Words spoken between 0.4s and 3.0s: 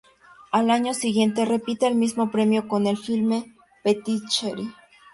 Al año siguiente repite el mismo premio con el